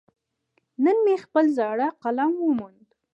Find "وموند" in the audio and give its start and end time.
2.39-2.87